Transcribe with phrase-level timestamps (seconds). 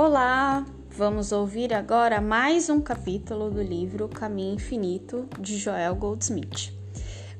[0.00, 0.64] Olá!
[0.90, 6.72] Vamos ouvir agora mais um capítulo do livro Caminho Infinito de Joel Goldsmith.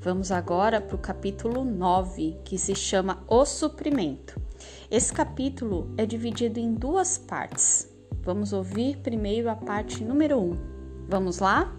[0.01, 4.43] Vamos agora para o capítulo 9, que se chama O Suprimento.
[4.91, 7.89] Esse capítulo é dividido em duas partes.
[8.25, 10.57] Vamos ouvir primeiro a parte número 1.
[11.09, 11.73] Vamos lá?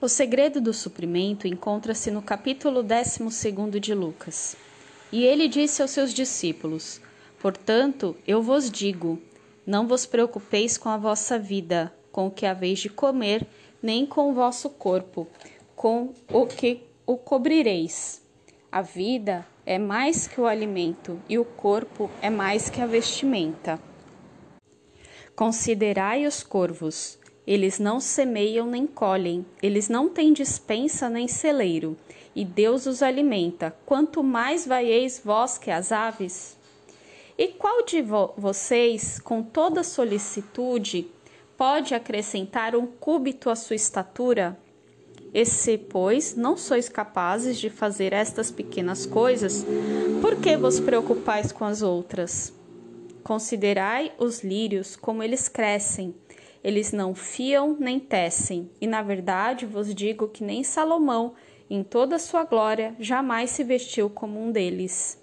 [0.00, 4.56] O segredo do suprimento encontra-se no capítulo 12 de Lucas.
[5.12, 7.00] E ele disse aos seus discípulos:
[7.38, 9.20] Portanto, eu vos digo:
[9.66, 13.46] não vos preocupeis com a vossa vida, com o que haveis de comer,
[13.82, 15.28] nem com o vosso corpo,
[15.76, 18.22] com o que o cobrireis.
[18.70, 23.78] A vida é mais que o alimento, e o corpo é mais que a vestimenta.
[25.36, 31.96] Considerai os corvos eles não semeiam nem colhem, eles não têm dispensa nem celeiro,
[32.34, 33.74] e Deus os alimenta.
[33.84, 36.56] Quanto mais vaieis vós que as aves?
[37.36, 41.10] E qual de vo vocês, com toda solicitude,
[41.56, 44.58] pode acrescentar um cúbito à sua estatura?
[45.34, 49.64] E se, pois, não sois capazes de fazer estas pequenas coisas,
[50.20, 52.52] por que vos preocupais com as outras?
[53.24, 56.14] Considerai os lírios como eles crescem,
[56.62, 61.34] eles não fiam nem tecem, e na verdade vos digo que nem Salomão,
[61.68, 65.20] em toda sua glória, jamais se vestiu como um deles.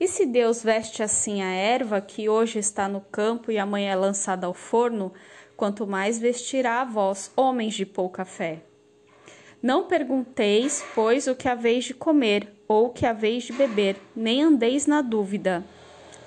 [0.00, 3.96] E se Deus veste assim a erva que hoje está no campo e amanhã é
[3.96, 5.12] lançada ao forno,
[5.56, 8.62] quanto mais vestirá a vós, homens de pouca fé.
[9.60, 14.44] Não pergunteis, pois, o que haveis de comer ou o que haveis de beber, nem
[14.44, 15.64] andeis na dúvida,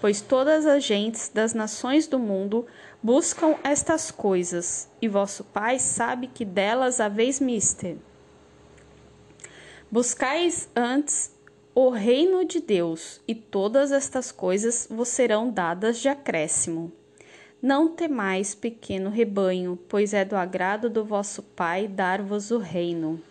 [0.02, 2.66] pois todas as gentes das nações do mundo
[3.02, 7.96] buscam estas coisas, e vosso Pai sabe que delas haveis mister.
[9.92, 11.32] Buscais antes
[11.76, 16.92] o reino de Deus, e todas estas coisas vos serão dadas de acréscimo.
[17.62, 23.22] Não temais, pequeno rebanho, pois é do agrado do vosso Pai dar-vos o reino.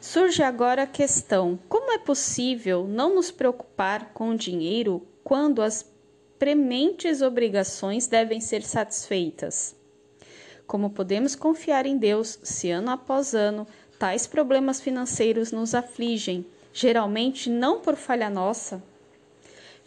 [0.00, 5.84] Surge agora a questão: como é possível não nos preocupar com o dinheiro quando as
[6.38, 9.74] prementes obrigações devem ser satisfeitas.
[10.66, 13.66] Como podemos confiar em Deus se ano após ano
[13.98, 18.80] tais problemas financeiros nos afligem, geralmente não por falha nossa?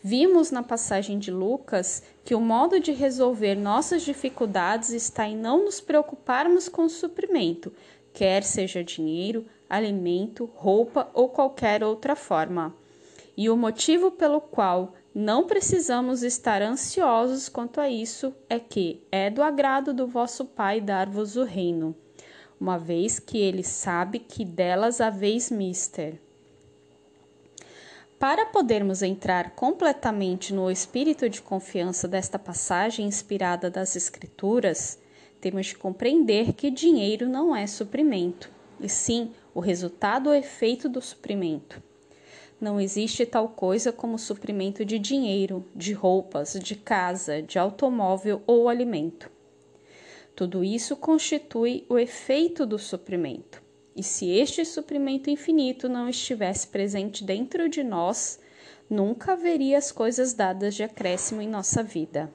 [0.04, 5.64] Vimos na passagem de Lucas que o modo de resolver nossas dificuldades está em não
[5.64, 7.72] nos preocuparmos com o suprimento,
[8.14, 12.76] quer seja dinheiro, alimento, roupa ou qualquer outra forma.
[13.36, 19.30] E o motivo pelo qual não precisamos estar ansiosos quanto a isso, é que é
[19.30, 21.96] do agrado do vosso Pai dar-vos o reino,
[22.60, 26.20] uma vez que ele sabe que delas haveis mister.
[28.18, 35.01] Para podermos entrar completamente no espírito de confiança desta passagem inspirada das Escrituras,
[35.42, 41.02] temos de compreender que dinheiro não é suprimento, e sim o resultado ou efeito do
[41.02, 41.82] suprimento.
[42.62, 48.70] Não existe tal coisa como suprimento de dinheiro, de roupas, de casa, de automóvel ou
[48.70, 49.32] alimento.
[50.36, 53.62] Tudo isso constitui o efeito do suprimento.
[53.96, 58.40] E se este suprimento infinito não estivesse presente dentro de nós,
[58.88, 62.32] nunca haveria as coisas dadas de acréscimo em nossa vida.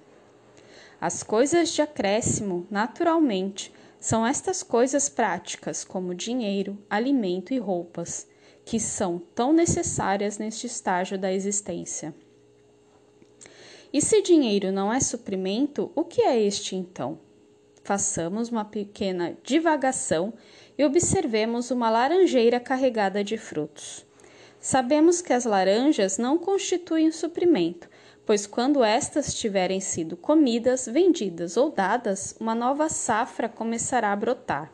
[1.01, 8.27] As coisas de acréscimo, naturalmente, são estas coisas práticas, como dinheiro, alimento e roupas
[8.65, 12.13] que são tão necessárias neste estágio da existência.
[13.93, 17.19] E se dinheiro não é suprimento, o que é este então?
[17.85, 20.33] Façamos uma pequena divagação
[20.77, 24.05] e observemos uma laranjeira carregada de frutos.
[24.59, 27.89] Sabemos que as laranjas não constituem suprimento,
[28.27, 34.73] pois quando estas tiverem sido comidas, vendidas ou dadas, uma nova safra começará a brotar.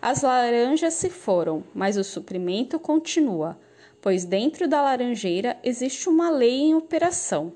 [0.00, 3.58] As laranjas se foram, mas o suprimento continua,
[4.00, 7.52] pois dentro da laranjeira existe uma lei em operação.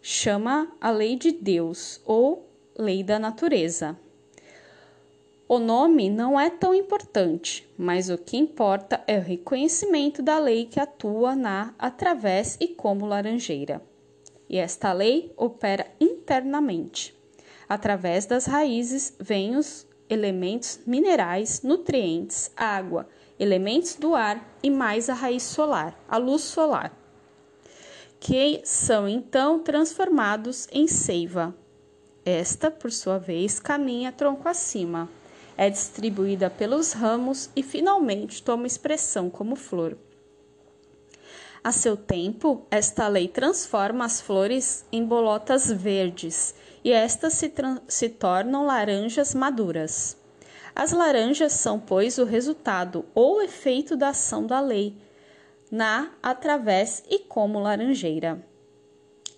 [0.00, 2.48] Chama a lei de Deus ou
[2.78, 3.98] lei da natureza.
[5.48, 10.66] O nome não é tão importante, mas o que importa é o reconhecimento da lei
[10.66, 13.91] que atua na, através e como laranjeira.
[14.52, 17.16] E esta lei opera internamente.
[17.66, 23.08] Através das raízes vêm os elementos minerais, nutrientes, água,
[23.40, 26.94] elementos do ar e mais a raiz solar, a luz solar,
[28.20, 31.56] que são então transformados em seiva.
[32.22, 35.08] Esta, por sua vez, caminha tronco acima,
[35.56, 39.96] é distribuída pelos ramos e finalmente toma expressão como flor.
[41.64, 47.52] A seu tempo, esta lei transforma as flores em bolotas verdes e estas se,
[47.86, 50.16] se tornam laranjas maduras.
[50.74, 54.96] As laranjas são, pois, o resultado ou efeito da ação da lei,
[55.70, 58.44] na, através e como laranjeira.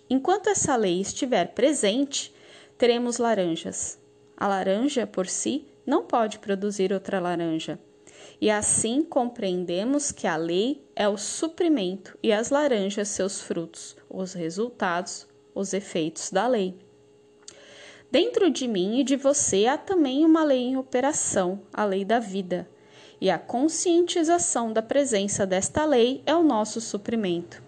[0.09, 2.33] Enquanto essa lei estiver presente,
[2.77, 3.99] teremos laranjas.
[4.35, 7.79] A laranja, por si, não pode produzir outra laranja.
[8.41, 14.33] E assim compreendemos que a lei é o suprimento e as laranjas seus frutos, os
[14.33, 16.77] resultados, os efeitos da lei.
[18.09, 22.19] Dentro de mim e de você há também uma lei em operação, a lei da
[22.19, 22.69] vida.
[23.19, 27.61] E a conscientização da presença desta lei é o nosso suprimento.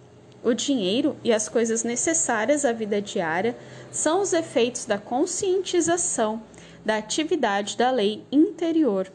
[0.43, 3.57] O dinheiro e as coisas necessárias à vida diária
[3.91, 6.41] são os efeitos da conscientização
[6.85, 9.11] da atividade da lei interior.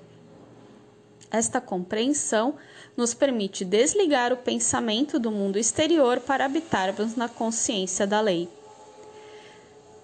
[1.31, 2.57] Esta compreensão
[2.97, 8.49] nos permite desligar o pensamento do mundo exterior para habitarmos na consciência da lei.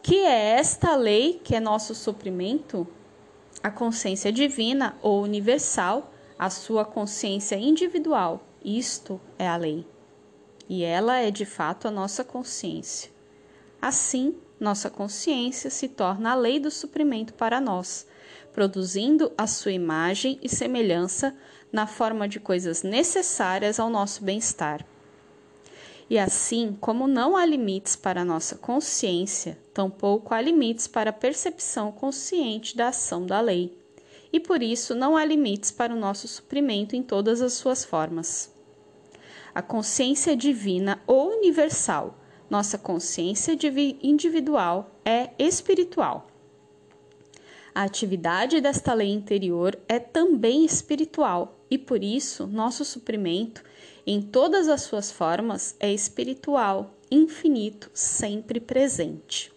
[0.02, 2.86] Que é esta lei que é nosso suprimento?
[3.62, 8.42] A consciência divina ou universal, a sua consciência individual.
[8.64, 9.86] Isto é a lei.
[10.68, 13.10] E ela é de fato a nossa consciência.
[13.80, 18.06] Assim, nossa consciência se torna a lei do suprimento para nós,
[18.52, 21.36] produzindo a sua imagem e semelhança
[21.72, 24.84] na forma de coisas necessárias ao nosso bem-estar.
[26.10, 31.12] E assim como não há limites para a nossa consciência, tampouco há limites para a
[31.12, 33.76] percepção consciente da ação da lei.
[34.32, 38.50] E por isso não há limites para o nosso suprimento em todas as suas formas.
[39.54, 42.14] A consciência divina ou universal
[42.48, 43.56] nossa consciência
[44.02, 46.28] individual é espiritual.
[47.74, 53.62] A atividade desta lei interior é também espiritual e por isso nosso suprimento,
[54.06, 59.52] em todas as suas formas, é espiritual, infinito, sempre presente.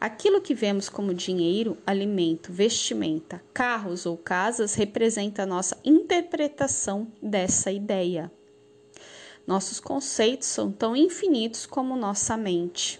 [0.00, 7.70] Aquilo que vemos como dinheiro, alimento, vestimenta, carros ou casas representa a nossa interpretação dessa
[7.70, 8.32] ideia.
[9.46, 12.98] Nossos conceitos são tão infinitos como nossa mente.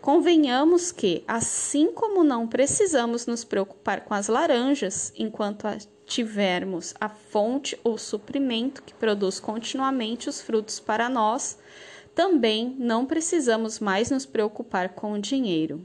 [0.00, 5.66] Convenhamos que, assim como não precisamos nos preocupar com as laranjas enquanto
[6.06, 11.58] tivermos a fonte ou suprimento que produz continuamente os frutos para nós,
[12.14, 15.84] também não precisamos mais nos preocupar com o dinheiro.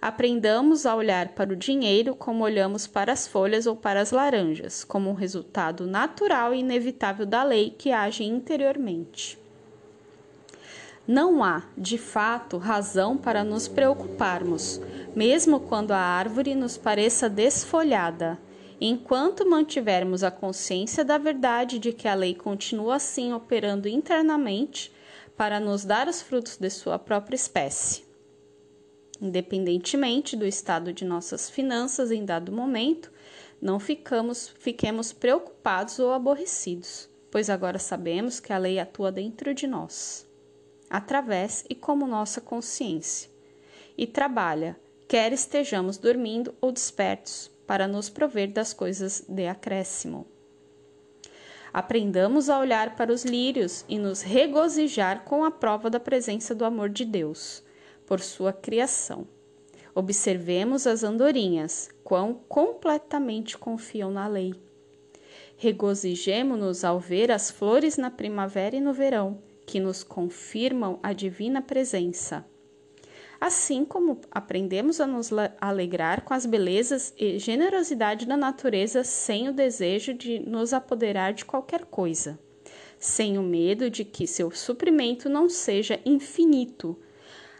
[0.00, 4.84] Aprendamos a olhar para o dinheiro como olhamos para as folhas ou para as laranjas,
[4.84, 9.38] como um resultado natural e inevitável da lei que age interiormente.
[11.08, 14.80] Não há, de fato, razão para nos preocuparmos,
[15.14, 18.38] mesmo quando a árvore nos pareça desfolhada.
[18.80, 24.92] Enquanto mantivermos a consciência da verdade de que a lei continua assim operando internamente
[25.34, 28.04] para nos dar os frutos de sua própria espécie.
[29.20, 33.10] Independentemente do estado de nossas finanças em dado momento,
[33.62, 39.66] não ficamos, fiquemos preocupados ou aborrecidos, pois agora sabemos que a lei atua dentro de
[39.66, 40.28] nós,
[40.90, 43.30] através e como nossa consciência,
[43.96, 50.26] e trabalha, quer estejamos dormindo ou despertos, para nos prover das coisas de acréscimo.
[51.72, 56.64] Aprendamos a olhar para os lírios e nos regozijar com a prova da presença do
[56.64, 57.62] amor de Deus
[58.06, 59.26] por sua criação.
[59.94, 64.54] Observemos as andorinhas, quão completamente confiam na lei.
[65.58, 71.60] Regozijemo-nos ao ver as flores na primavera e no verão, que nos confirmam a divina
[71.60, 72.44] presença.
[73.40, 79.52] Assim como aprendemos a nos alegrar com as belezas e generosidade da natureza sem o
[79.52, 82.38] desejo de nos apoderar de qualquer coisa,
[82.98, 86.98] sem o medo de que seu suprimento não seja infinito,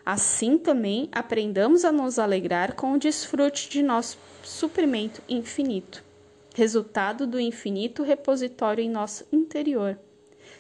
[0.07, 6.01] Assim também aprendamos a nos alegrar com o desfrute de nosso suprimento infinito,
[6.55, 9.99] resultado do infinito repositório em nosso interior,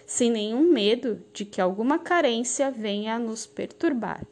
[0.04, 4.26] sem nenhum medo de que alguma carência venha a nos perturbar.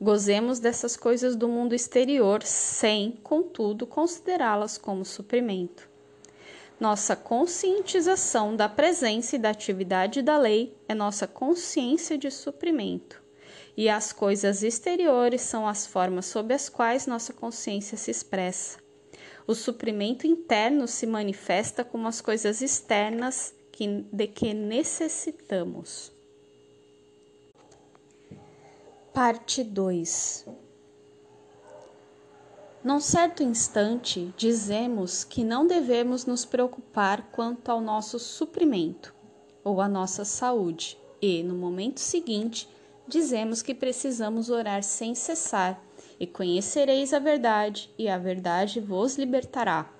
[0.00, 5.88] Gozemos dessas coisas do mundo exterior sem, contudo, considerá-las como suprimento.
[6.78, 13.24] Nossa conscientização da presença e da atividade da lei é nossa consciência de suprimento
[13.76, 18.78] e as coisas exteriores são as formas sob as quais nossa consciência se expressa.
[19.46, 26.15] O suprimento interno se manifesta como as coisas externas que, de que necessitamos.
[29.16, 30.46] Parte 2
[32.84, 39.14] Num certo instante, dizemos que não devemos nos preocupar quanto ao nosso suprimento,
[39.64, 42.68] ou a nossa saúde, e, no momento seguinte,
[43.08, 45.82] dizemos que precisamos orar sem cessar,
[46.20, 49.90] e conhecereis a verdade, e a verdade vos libertará.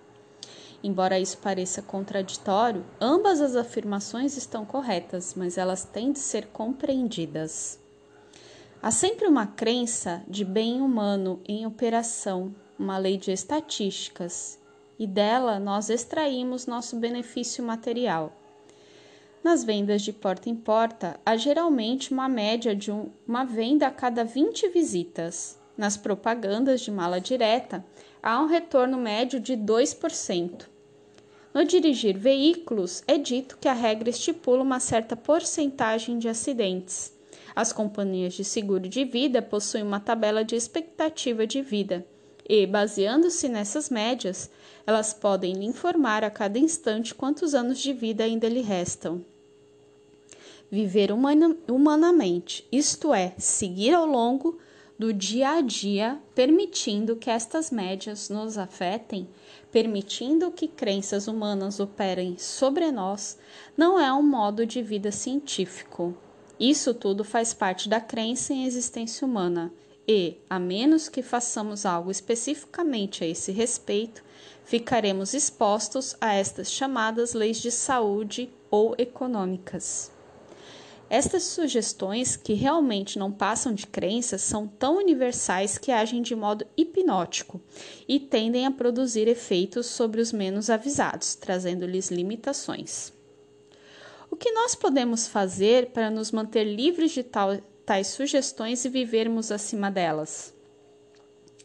[0.84, 7.85] Embora isso pareça contraditório, ambas as afirmações estão corretas, mas elas têm de ser compreendidas.
[8.86, 14.60] Há sempre uma crença de bem humano em operação, uma lei de estatísticas,
[14.96, 18.32] e dela nós extraímos nosso benefício material.
[19.42, 23.90] Nas vendas de porta em porta, há geralmente uma média de um, uma venda a
[23.90, 25.58] cada 20 visitas.
[25.76, 27.84] Nas propagandas de mala direta,
[28.22, 30.68] há um retorno médio de 2%.
[31.52, 37.15] No dirigir veículos, é dito que a regra estipula uma certa porcentagem de acidentes.
[37.56, 42.06] As companhias de seguro de vida possuem uma tabela de expectativa de vida
[42.46, 44.50] e, baseando-se nessas médias,
[44.86, 49.24] elas podem lhe informar a cada instante quantos anos de vida ainda lhe restam.
[50.70, 54.58] Viver humana, humanamente, isto é, seguir ao longo
[54.98, 59.26] do dia a dia, permitindo que estas médias nos afetem,
[59.72, 63.38] permitindo que crenças humanas operem sobre nós,
[63.74, 66.14] não é um modo de vida científico.
[66.58, 69.72] Isso tudo faz parte da crença em existência humana
[70.08, 74.24] e, a menos que façamos algo especificamente a esse respeito,
[74.64, 80.10] ficaremos expostos a estas chamadas leis de saúde ou econômicas.
[81.08, 86.66] Estas sugestões, que realmente não passam de crenças, são tão universais que agem de modo
[86.76, 87.60] hipnótico
[88.08, 93.15] e tendem a produzir efeitos sobre os menos avisados, trazendo-lhes limitações.
[94.36, 99.50] O que nós podemos fazer para nos manter livres de tal, tais sugestões e vivermos
[99.50, 100.54] acima delas?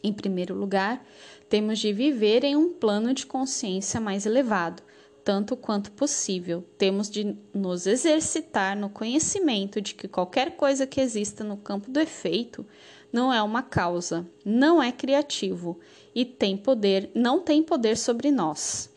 [0.02, 1.06] Em primeiro lugar,
[1.50, 4.82] temos de viver em um plano de consciência mais elevado
[5.22, 6.64] tanto quanto possível.
[6.78, 12.00] Temos de nos exercitar no conhecimento de que qualquer coisa que exista no campo do
[12.00, 12.66] efeito
[13.12, 15.78] não é uma causa, não é criativo
[16.14, 18.91] e tem poder, não tem poder sobre nós.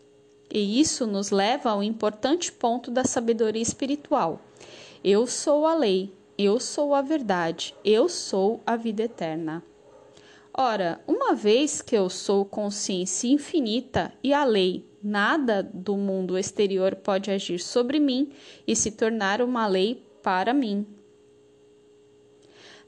[0.56, 4.40] E isso nos leva ao importante ponto da sabedoria espiritual.
[5.04, 9.62] Eu sou a lei, eu sou a verdade, eu sou a vida eterna.
[10.58, 16.96] Ora, uma vez que eu sou consciência infinita e a lei, nada do mundo exterior
[16.96, 18.32] pode agir sobre mim
[18.66, 20.88] e se tornar uma lei para mim.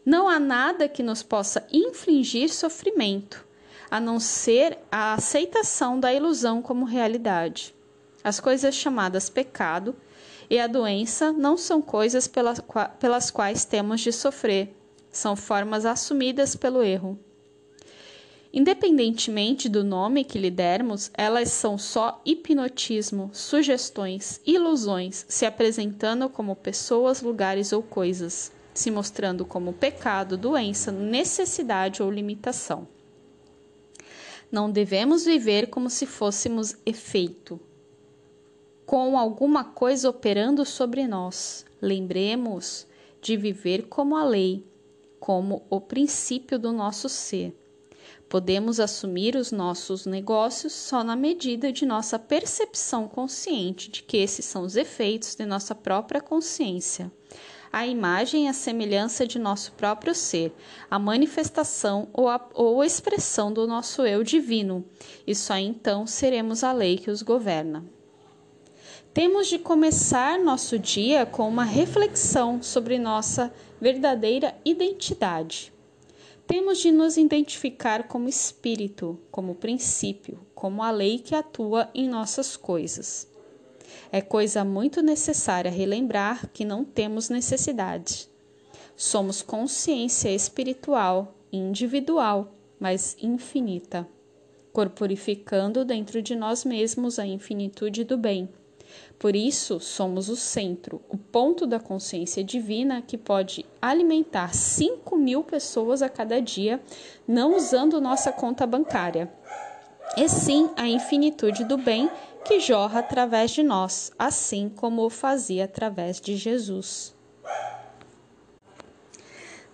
[0.05, 3.45] Não há nada que nos possa infligir sofrimento,
[3.89, 7.73] a não ser a aceitação da ilusão como realidade.
[8.23, 9.95] As coisas chamadas pecado
[10.49, 12.61] e a doença não são coisas pelas,
[12.99, 14.75] pelas quais temos de sofrer,
[15.11, 17.19] são formas assumidas pelo erro.
[18.53, 26.55] Independentemente do nome que lhe dermos, elas são só hipnotismo, sugestões, ilusões, se apresentando como
[26.55, 32.87] pessoas, lugares ou coisas, se mostrando como pecado, doença, necessidade ou limitação.
[34.51, 37.59] Não devemos viver como se fôssemos efeito,
[38.85, 41.65] com alguma coisa operando sobre nós.
[41.81, 42.87] Lembremos
[43.21, 44.65] de viver como a lei,
[45.19, 47.55] como o princípio do nosso ser
[48.29, 54.43] Podemos assumir os nossos negócios só na medida de nossa percepção consciente de que esses
[54.43, 57.09] são os efeitos de nossa própria consciência.
[57.71, 60.53] A imagem e a semelhança de nosso próprio ser,
[60.89, 64.85] a manifestação ou a ou expressão do nosso eu divino,
[65.25, 67.85] e só então seremos a lei que os governa.
[69.13, 75.73] Temos de começar nosso dia com uma reflexão sobre nossa verdadeira identidade.
[76.45, 82.55] Temos de nos identificar como espírito, como princípio, como a lei que atua em nossas
[82.55, 83.27] coisas.
[84.11, 88.29] É coisa muito necessária relembrar que não temos necessidade.
[88.95, 94.07] Somos consciência espiritual, individual, mas infinita,
[94.73, 98.49] corporificando dentro de nós mesmos a infinitude do bem
[99.19, 105.43] por isso, somos o centro, o ponto da consciência divina que pode alimentar 5 mil
[105.43, 106.79] pessoas a cada dia,
[107.27, 109.31] não usando nossa conta bancária.
[110.15, 112.09] E sim a infinitude do bem
[112.47, 117.13] que jorra através de nós, assim como o fazia através de Jesus.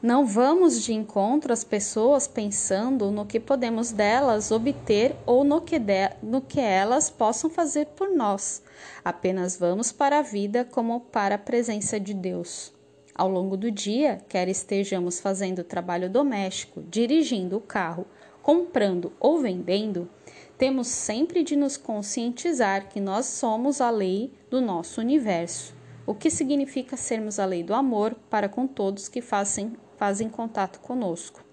[0.02, 5.78] Não vamos de encontro às pessoas pensando no que podemos delas obter ou no que,
[5.78, 8.62] de, no que elas possam fazer por nós.
[9.06, 12.74] Apenas vamos para a vida como para a presença de Deus.
[13.16, 18.08] Ao longo do dia, quer estejamos fazendo trabalho doméstico, dirigindo o carro,
[18.42, 20.10] comprando ou vendendo,
[20.58, 25.74] temos sempre de nos conscientizar que nós somos a lei do nosso universo
[26.06, 30.80] o que significa sermos a lei do amor para com todos que fazem, fazem contato
[30.80, 31.44] conosco.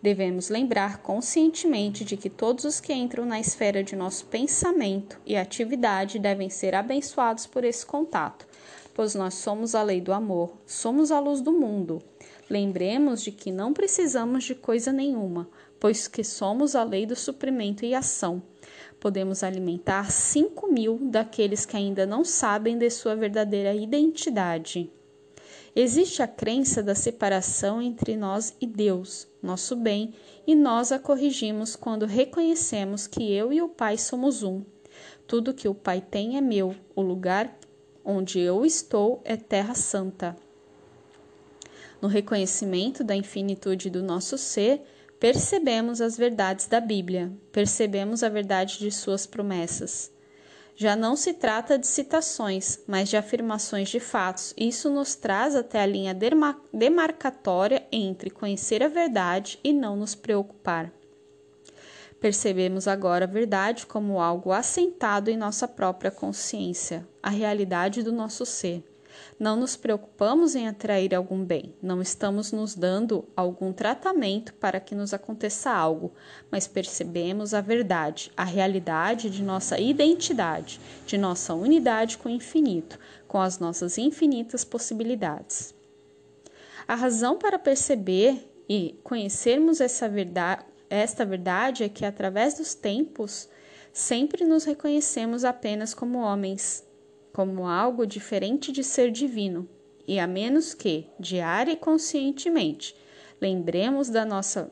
[0.00, 5.34] Devemos lembrar conscientemente de que todos os que entram na esfera de nosso pensamento e
[5.34, 8.46] atividade devem ser abençoados por esse contato,
[8.92, 12.02] pois nós somos a lei do amor, somos a luz do mundo.
[12.50, 15.48] Lembremos de que não precisamos de coisa nenhuma,
[15.84, 18.42] pois que somos a lei do suprimento e ação.
[18.98, 24.90] Podemos alimentar cinco mil daqueles que ainda não sabem de sua verdadeira identidade.
[25.76, 30.14] Existe a crença da separação entre nós e Deus, nosso bem,
[30.46, 34.62] e nós a corrigimos quando reconhecemos que eu e o Pai somos um.
[35.26, 37.54] Tudo que o Pai tem é meu, o lugar
[38.02, 40.34] onde eu estou é terra santa.
[42.00, 44.82] No reconhecimento da infinitude do nosso ser,
[45.24, 50.12] percebemos as verdades da Bíblia, percebemos a verdade de suas promessas.
[50.76, 54.52] Já não se trata de citações, mas de afirmações de fatos.
[54.54, 56.14] Isso nos traz até a linha
[56.70, 60.92] demarcatória entre conhecer a verdade e não nos preocupar.
[62.20, 68.44] Percebemos agora a verdade como algo assentado em nossa própria consciência, a realidade do nosso
[68.44, 68.84] ser.
[69.38, 74.94] Não nos preocupamos em atrair algum bem, não estamos nos dando algum tratamento para que
[74.94, 76.12] nos aconteça algo,
[76.50, 82.98] mas percebemos a verdade, a realidade de nossa identidade, de nossa unidade com o infinito,
[83.26, 85.74] com as nossas infinitas possibilidades.
[86.86, 93.48] A razão para perceber e conhecermos essa verdade, esta verdade é que através dos tempos
[93.92, 96.83] sempre nos reconhecemos apenas como homens,
[97.34, 99.68] como algo diferente de ser divino,
[100.06, 102.94] e a menos que, diária e conscientemente,
[103.40, 104.70] lembremos da nossa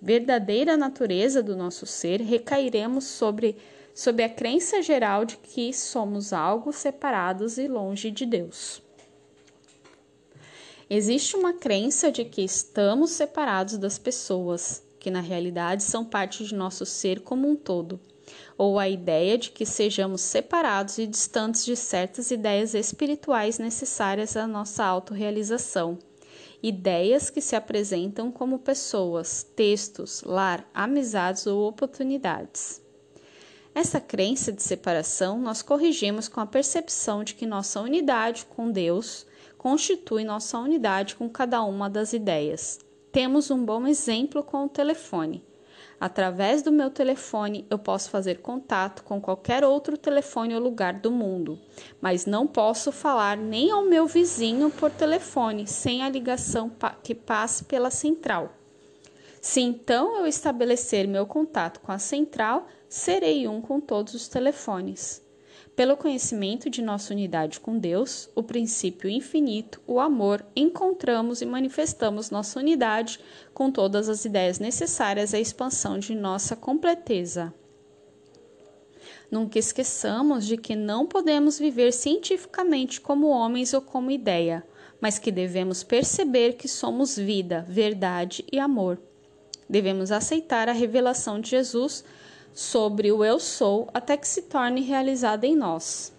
[0.00, 3.54] verdadeira natureza do nosso ser, recairemos sobre,
[3.94, 8.80] sobre a crença geral de que somos algo separados e longe de Deus.
[10.88, 16.54] Existe uma crença de que estamos separados das pessoas, que na realidade são parte de
[16.54, 18.00] nosso ser como um todo
[18.60, 24.46] ou a ideia de que sejamos separados e distantes de certas ideias espirituais necessárias à
[24.46, 25.98] nossa autorrealização.
[26.62, 32.82] Ideias que se apresentam como pessoas, textos, lar, amizades ou oportunidades.
[33.74, 39.24] Essa crença de separação nós corrigimos com a percepção de que nossa unidade com Deus
[39.56, 42.78] constitui nossa unidade com cada uma das ideias.
[43.10, 45.42] Temos um bom exemplo com o telefone.
[46.00, 51.10] Através do meu telefone, eu posso fazer contato com qualquer outro telefone ou lugar do
[51.10, 51.58] mundo,
[52.00, 57.64] mas não posso falar nem ao meu vizinho por telefone sem a ligação que passe
[57.64, 58.54] pela central.
[59.42, 65.22] Se então eu estabelecer meu contato com a central, serei um com todos os telefones.
[65.80, 72.28] Pelo conhecimento de nossa unidade com Deus, o princípio infinito, o amor, encontramos e manifestamos
[72.28, 73.18] nossa unidade
[73.54, 77.50] com todas as ideias necessárias à expansão de nossa completeza.
[79.30, 84.62] Nunca esqueçamos de que não podemos viver cientificamente como homens ou como ideia,
[85.00, 89.00] mas que devemos perceber que somos vida, verdade e amor.
[89.66, 92.04] Devemos aceitar a revelação de Jesus
[92.52, 96.12] sobre o eu sou até que se torne realizada em nós.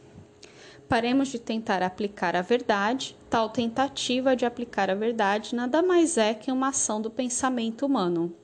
[0.88, 6.34] Paremos de tentar aplicar a verdade, tal tentativa de aplicar a verdade nada mais é
[6.34, 8.36] que uma ação do pensamento humano.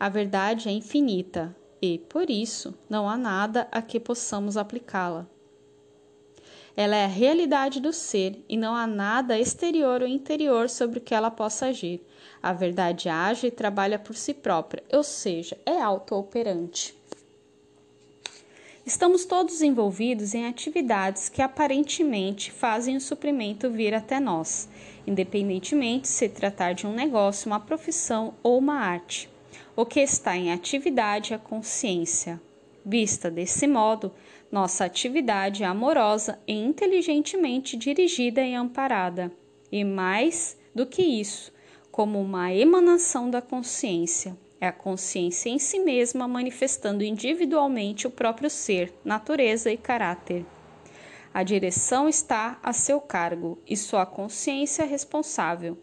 [0.00, 5.28] A verdade é infinita e, por isso, não há nada a que possamos aplicá-la.
[6.76, 11.02] Ela é a realidade do ser e não há nada exterior ou interior sobre o
[11.02, 12.00] que ela possa agir.
[12.42, 16.94] A verdade age e trabalha por si própria, ou seja, é auto-operante.
[18.84, 24.68] Estamos todos envolvidos em atividades que aparentemente fazem o suprimento vir até nós,
[25.06, 29.30] independentemente se tratar de um negócio, uma profissão ou uma arte.
[29.76, 32.40] O que está em atividade é a consciência.
[32.84, 34.12] Vista desse modo,
[34.52, 39.32] nossa atividade amorosa e inteligentemente dirigida e amparada,
[39.72, 41.50] e mais do que isso,
[41.90, 44.36] como uma emanação da consciência.
[44.60, 50.44] É a consciência em si mesma manifestando individualmente o próprio ser, natureza e caráter.
[51.34, 55.78] A direção está a seu cargo e só a consciência é responsável.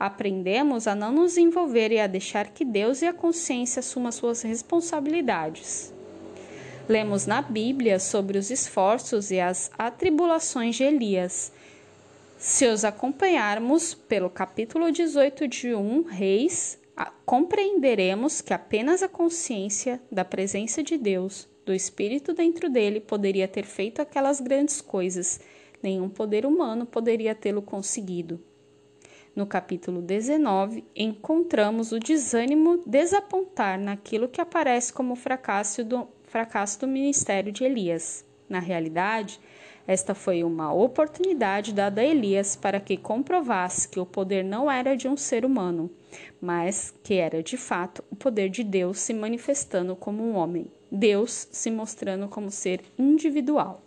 [0.00, 4.40] Aprendemos a não nos envolver e a deixar que Deus e a consciência assumam suas
[4.42, 5.93] responsabilidades.
[6.88, 11.52] Lemos na Bíblia sobre os esforços e as atribulações de Elias
[12.44, 16.78] se os acompanharmos pelo capítulo 18 de 1 Reis,
[17.24, 23.64] compreenderemos que apenas a consciência da presença de Deus, do Espírito dentro dele, poderia ter
[23.64, 25.40] feito aquelas grandes coisas,
[25.82, 28.38] nenhum poder humano poderia tê-lo conseguido.
[29.34, 36.88] No capítulo 19, encontramos o desânimo desapontar naquilo que aparece como fracasso do, fracasso do
[36.88, 38.24] ministério de Elias.
[38.48, 39.38] Na realidade,
[39.86, 44.96] esta foi uma oportunidade dada a Elias para que comprovasse que o poder não era
[44.96, 45.88] de um ser humano,
[46.40, 51.46] mas que era de fato o poder de Deus se manifestando como um homem, Deus
[51.52, 53.80] se mostrando como ser individual.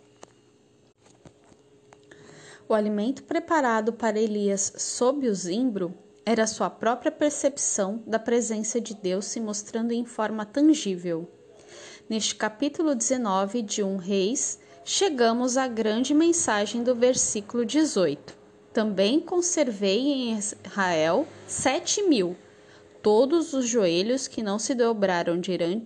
[2.66, 5.92] O alimento preparado para Elias sob o zimbro
[6.24, 11.30] era sua própria percepção da presença de Deus se mostrando em forma tangível.
[12.08, 18.34] Neste capítulo 19 de 1 Reis, chegamos à grande mensagem do versículo 18.
[18.72, 22.34] Também conservei em Israel sete mil,
[23.02, 25.38] todos os joelhos que não se dobraram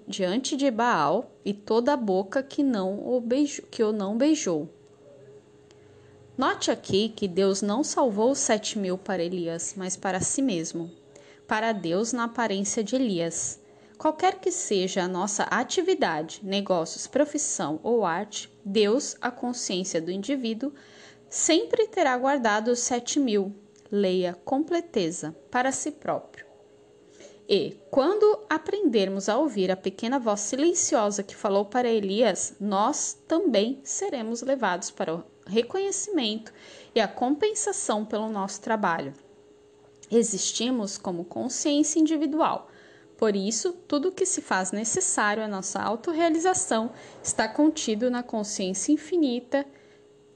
[0.06, 4.68] diante de Baal e toda a boca que, não o, beijou, que o não beijou.
[6.38, 10.88] Note aqui que Deus não salvou os sete mil para Elias, mas para si mesmo,
[11.48, 13.60] para Deus na aparência de Elias.
[14.02, 20.72] Qualquer que seja a nossa atividade, negócios, profissão ou arte, Deus, a consciência do indivíduo,
[21.28, 23.54] sempre terá guardado os sete mil,
[23.92, 26.44] leia completeza, para si próprio.
[27.48, 33.80] E, quando aprendermos a ouvir a pequena voz silenciosa que falou para Elias, nós também
[33.84, 36.52] seremos levados para o reconhecimento
[36.92, 39.14] e a compensação pelo nosso trabalho.
[40.10, 42.68] Existimos como consciência individual.
[43.22, 46.90] Por isso, tudo o que se faz necessário à nossa autorrealização
[47.22, 49.64] está contido na consciência infinita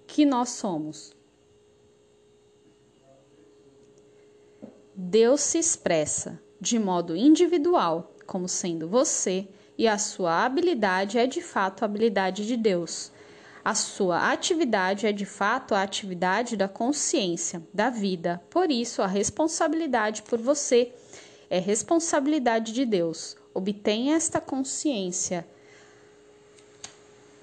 [0.07, 1.13] que nós somos.
[4.95, 11.41] Deus se expressa de modo individual, como sendo você, e a sua habilidade é de
[11.41, 13.11] fato a habilidade de Deus.
[13.65, 18.41] A sua atividade é de fato a atividade da consciência, da vida.
[18.49, 20.95] Por isso, a responsabilidade por você
[21.49, 23.37] é responsabilidade de Deus.
[23.55, 25.47] Obtenha esta consciência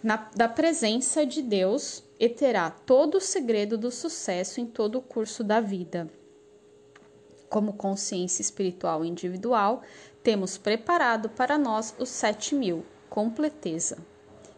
[0.03, 5.01] na, da presença de Deus e terá todo o segredo do sucesso em todo o
[5.01, 6.09] curso da vida.
[7.49, 9.81] Como consciência espiritual individual,
[10.21, 13.97] temos preparado para nós os sete mil, completeza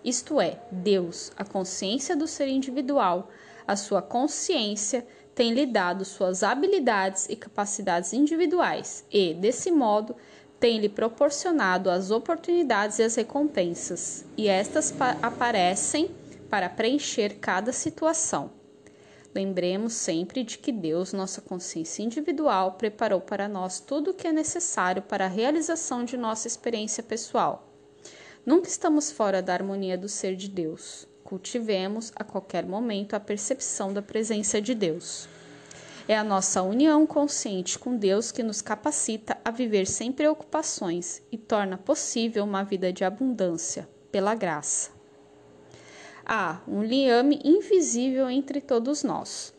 [0.06, 3.32] isto é, Deus, a consciência do ser individual,
[3.66, 5.04] a sua consciência
[5.36, 10.16] tem lhe dado suas habilidades e capacidades individuais e, desse modo,
[10.60, 16.10] tem lhe proporcionado as oportunidades e as recompensas, e estas aparecem
[16.50, 18.50] para preencher cada situação.
[19.36, 24.32] Lembremos sempre de que Deus, nossa consciência individual, preparou para nós tudo o que é
[24.32, 27.68] necessário para a realização de nossa experiência pessoal.
[28.46, 31.06] Nunca estamos fora da harmonia do ser de Deus.
[31.26, 35.28] Cultivemos a qualquer momento a percepção da presença de Deus.
[36.08, 41.38] É a nossa união consciente com Deus que nos capacita a viver sem preocupações e
[41.40, 44.92] torna possível uma vida de abundância, pela graça.
[46.24, 49.52] Há um liame invisível entre todos nós.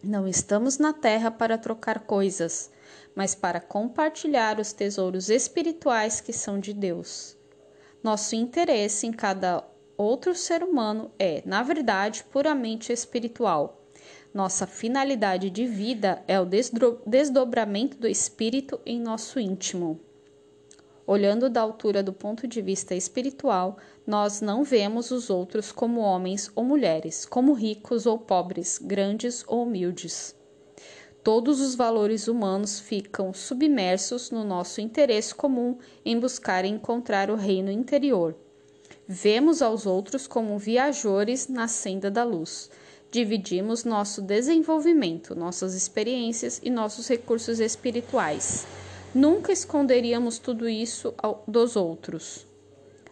[0.00, 2.70] Não estamos na terra para trocar coisas,
[3.12, 7.36] mas para compartilhar os tesouros espirituais que são de Deus.
[8.04, 9.64] Nosso interesse em cada
[10.00, 13.84] outro ser humano é, na verdade, puramente espiritual.
[14.32, 16.48] Nossa finalidade de vida é o
[17.06, 20.00] desdobramento do espírito em nosso íntimo.
[21.06, 26.50] Olhando da altura do ponto de vista espiritual, nós não vemos os outros como homens
[26.54, 30.34] ou mulheres, como ricos ou pobres, grandes ou humildes.
[31.22, 37.70] Todos os valores humanos ficam submersos no nosso interesse comum em buscar encontrar o reino
[37.70, 38.36] interior.
[39.12, 42.70] Vemos aos outros como viajores na senda da luz.
[43.10, 48.64] Dividimos nosso desenvolvimento, nossas experiências e nossos recursos espirituais.
[49.12, 51.12] Nunca esconderíamos tudo isso
[51.44, 52.46] dos outros.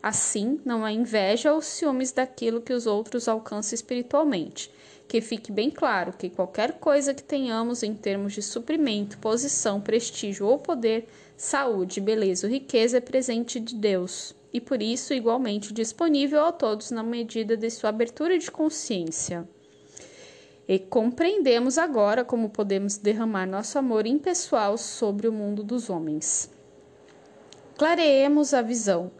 [0.00, 4.70] Assim, não há inveja ou ciúmes daquilo que os outros alcançam espiritualmente
[5.08, 10.46] que fique bem claro que qualquer coisa que tenhamos em termos de suprimento, posição, prestígio
[10.46, 16.44] ou poder, saúde, beleza ou riqueza é presente de Deus e por isso igualmente disponível
[16.44, 19.48] a todos na medida de sua abertura de consciência.
[20.66, 26.50] E compreendemos agora como podemos derramar nosso amor impessoal sobre o mundo dos homens.
[27.76, 29.10] Clareemos a visão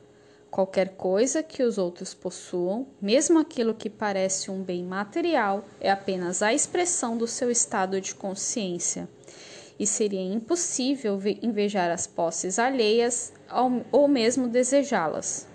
[0.50, 6.42] Qualquer coisa que os outros possuam, mesmo aquilo que parece um bem material, é apenas
[6.42, 9.08] a expressão do seu estado de consciência.
[9.78, 13.32] E seria impossível invejar as posses alheias
[13.90, 15.48] ou mesmo desejá-las.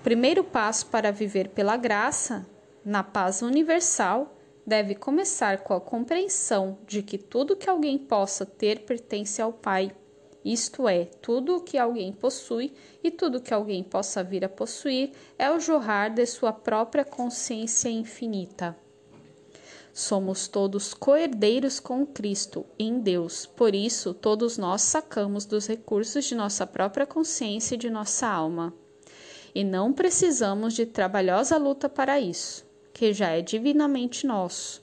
[0.00, 2.46] O primeiro passo para viver pela graça,
[2.84, 8.80] na paz universal, deve começar com a compreensão de que tudo que alguém possa ter
[8.80, 9.94] pertence ao Pai.
[10.44, 15.12] Isto é, tudo o que alguém possui e tudo que alguém possa vir a possuir
[15.38, 18.76] é o jorrar de sua própria consciência infinita.
[19.94, 26.34] Somos todos coerdeiros com Cristo em Deus, por isso todos nós sacamos dos recursos de
[26.34, 28.72] nossa própria consciência e de nossa alma.
[29.54, 34.82] E não precisamos de trabalhosa luta para isso, que já é divinamente nosso.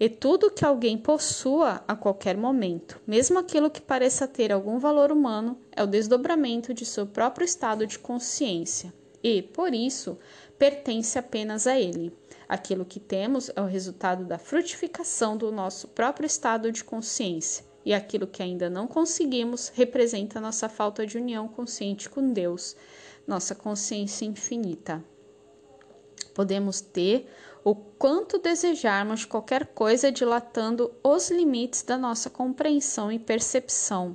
[0.00, 5.12] E tudo que alguém possua a qualquer momento, mesmo aquilo que pareça ter algum valor
[5.12, 10.18] humano, é o desdobramento de seu próprio estado de consciência e, por isso,
[10.58, 12.12] pertence apenas a ele.
[12.52, 17.94] Aquilo que temos é o resultado da frutificação do nosso próprio estado de consciência, e
[17.94, 22.76] aquilo que ainda não conseguimos representa nossa falta de união consciente com Deus,
[23.26, 25.02] nossa consciência infinita.
[26.34, 27.26] Podemos ter
[27.64, 34.14] o quanto desejarmos de qualquer coisa dilatando os limites da nossa compreensão e percepção.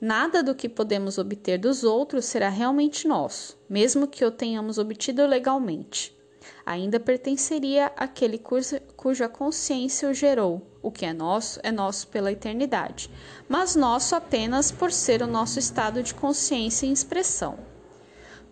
[0.00, 5.26] Nada do que podemos obter dos outros será realmente nosso, mesmo que o tenhamos obtido
[5.26, 6.18] legalmente
[6.64, 10.62] ainda pertenceria àquele cuja, consciência o gerou.
[10.82, 13.10] O que é nosso é nosso pela eternidade,
[13.48, 17.58] mas nosso apenas por ser o nosso estado de consciência em expressão.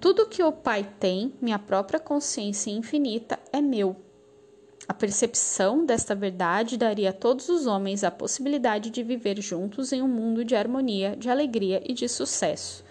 [0.01, 3.97] Tudo que o Pai tem, minha própria consciência infinita, é meu.
[4.87, 10.01] A percepção desta verdade daria a todos os homens a possibilidade de viver juntos em
[10.01, 12.85] um mundo de harmonia, de alegria e de sucesso,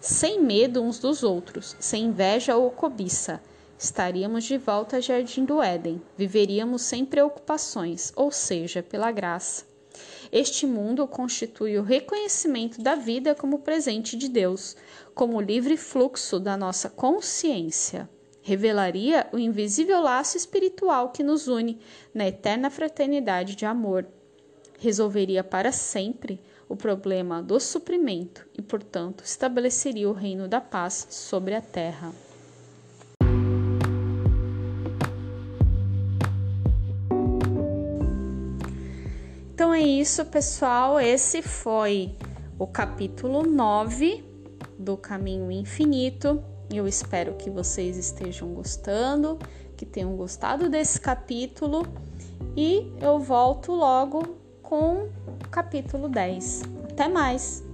[0.00, 3.40] sem medo uns dos outros, sem inveja ou cobiça
[3.78, 9.64] estaríamos de volta ao jardim do Éden, viveríamos sem preocupações, ou seja, pela graça.
[10.32, 14.76] Este mundo constitui o reconhecimento da vida como presente de Deus,
[15.14, 18.08] como livre fluxo da nossa consciência.
[18.42, 21.78] Revelaria o invisível laço espiritual que nos une
[22.12, 24.06] na eterna fraternidade de amor.
[24.78, 31.54] Resolveria para sempre o problema do suprimento e, portanto, estabeleceria o reino da paz sobre
[31.54, 32.12] a terra.
[39.64, 41.00] Então é isso, pessoal.
[41.00, 42.14] Esse foi
[42.58, 44.22] o capítulo 9
[44.78, 46.44] do Caminho Infinito.
[46.70, 49.38] Eu espero que vocês estejam gostando,
[49.74, 51.86] que tenham gostado desse capítulo
[52.54, 55.08] e eu volto logo com
[55.42, 56.64] o capítulo 10.
[56.90, 57.64] Até mais!